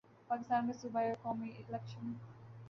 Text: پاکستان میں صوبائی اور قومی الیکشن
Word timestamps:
پاکستان 0.29 0.65
میں 0.65 0.73
صوبائی 0.73 1.07
اور 1.09 1.17
قومی 1.23 1.49
الیکشن 1.57 2.05